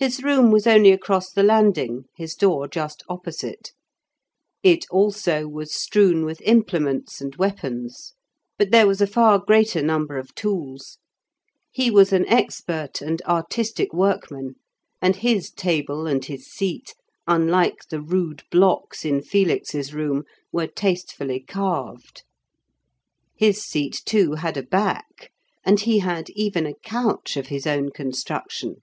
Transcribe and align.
His 0.00 0.22
room 0.22 0.52
was 0.52 0.64
only 0.68 0.92
across 0.92 1.32
the 1.32 1.42
landing, 1.42 2.04
his 2.16 2.36
door 2.36 2.68
just 2.68 3.02
opposite. 3.08 3.72
It 4.62 4.86
also 4.92 5.48
was 5.48 5.74
strewn 5.74 6.24
with 6.24 6.40
implements 6.42 7.20
and 7.20 7.34
weapons. 7.34 8.12
But 8.58 8.70
there 8.70 8.86
was 8.86 9.00
a 9.00 9.08
far 9.08 9.40
greater 9.40 9.82
number 9.82 10.16
of 10.16 10.36
tools; 10.36 10.98
he 11.72 11.90
was 11.90 12.12
an 12.12 12.28
expert 12.28 13.02
and 13.02 13.20
artistic 13.22 13.92
workman, 13.92 14.54
and 15.02 15.16
his 15.16 15.50
table 15.50 16.06
and 16.06 16.24
his 16.24 16.46
seat, 16.46 16.94
unlike 17.26 17.88
the 17.90 18.00
rude 18.00 18.44
blocks 18.52 19.04
in 19.04 19.20
Felix's 19.20 19.92
room, 19.92 20.22
were 20.52 20.68
tastefully 20.68 21.40
carved. 21.40 22.22
His 23.36 23.64
seat, 23.64 24.00
too, 24.06 24.34
had 24.34 24.56
a 24.56 24.62
back, 24.62 25.32
and 25.64 25.80
he 25.80 25.98
had 25.98 26.30
even 26.36 26.66
a 26.66 26.74
couch 26.84 27.36
of 27.36 27.48
his 27.48 27.66
own 27.66 27.90
construction. 27.90 28.76